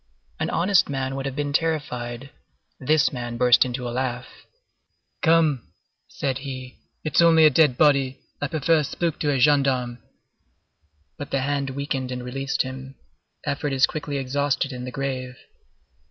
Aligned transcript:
An 0.39 0.49
honest 0.49 0.89
man 0.89 1.15
would 1.15 1.27
have 1.27 1.35
been 1.35 1.53
terrified; 1.53 2.31
this 2.79 3.13
man 3.13 3.37
burst 3.37 3.63
into 3.63 3.87
a 3.87 3.91
laugh. 3.93 4.25
"Come," 5.21 5.73
said 6.07 6.39
he, 6.39 6.79
"it's 7.03 7.21
only 7.21 7.45
a 7.45 7.51
dead 7.51 7.77
body. 7.77 8.19
I 8.41 8.47
prefer 8.47 8.79
a 8.79 8.83
spook 8.83 9.19
to 9.19 9.29
a 9.29 9.37
gendarme." 9.37 9.99
But 11.19 11.29
the 11.29 11.41
hand 11.41 11.69
weakened 11.69 12.11
and 12.11 12.23
released 12.25 12.63
him. 12.63 12.95
Effort 13.45 13.73
is 13.73 13.85
quickly 13.85 14.17
exhausted 14.17 14.71
in 14.71 14.85
the 14.85 14.91
grave. 14.91 15.35